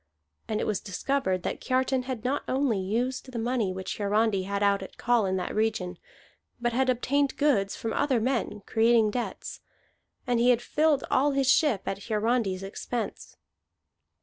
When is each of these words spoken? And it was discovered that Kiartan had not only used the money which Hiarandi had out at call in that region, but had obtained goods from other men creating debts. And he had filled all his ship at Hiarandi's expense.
And 0.47 0.59
it 0.59 0.65
was 0.65 0.79
discovered 0.79 1.43
that 1.43 1.61
Kiartan 1.61 2.05
had 2.05 2.23
not 2.23 2.41
only 2.47 2.79
used 2.79 3.31
the 3.31 3.37
money 3.37 3.71
which 3.71 3.99
Hiarandi 3.99 4.45
had 4.47 4.63
out 4.63 4.81
at 4.81 4.97
call 4.97 5.27
in 5.27 5.35
that 5.37 5.53
region, 5.53 5.99
but 6.59 6.73
had 6.73 6.89
obtained 6.89 7.37
goods 7.37 7.75
from 7.75 7.93
other 7.93 8.19
men 8.19 8.63
creating 8.65 9.11
debts. 9.11 9.59
And 10.25 10.39
he 10.39 10.49
had 10.49 10.59
filled 10.59 11.03
all 11.11 11.33
his 11.33 11.51
ship 11.51 11.83
at 11.85 12.05
Hiarandi's 12.07 12.63
expense. 12.63 13.37